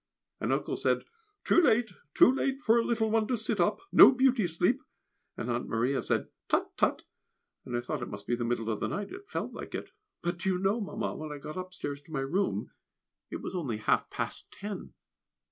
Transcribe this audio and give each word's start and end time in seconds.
And 0.39 0.51
Uncle 0.51 0.75
said, 0.75 1.05
"Too 1.43 1.61
late, 1.61 1.91
too 2.15 2.33
late 2.33 2.59
for 2.59 2.79
a 2.79 2.83
little 2.83 3.11
one 3.11 3.27
to 3.27 3.37
sit 3.37 3.59
up 3.59 3.81
no 3.91 4.11
beauty 4.11 4.47
sleep!" 4.47 4.81
And 5.37 5.47
Aunt 5.47 5.67
Maria 5.67 6.01
said, 6.01 6.29
"Tut, 6.47 6.75
tut!" 6.75 7.03
and 7.65 7.77
I 7.77 7.81
thought 7.81 8.01
it 8.01 8.09
must 8.09 8.25
be 8.25 8.35
the 8.35 8.43
middle 8.43 8.71
of 8.71 8.79
the 8.79 8.87
night 8.87 9.11
it 9.11 9.29
felt 9.29 9.53
like 9.53 9.75
it. 9.75 9.91
But 10.23 10.39
do 10.39 10.49
you 10.49 10.57
know, 10.57 10.81
Mamma, 10.81 11.15
when 11.15 11.31
I 11.31 11.37
got 11.37 11.55
upstairs 11.55 12.01
to 12.01 12.11
my 12.11 12.21
room 12.21 12.71
it 13.29 13.43
was 13.43 13.53
only 13.53 13.77
_half 13.77 14.09
past 14.09 14.51
ten! 14.51 14.95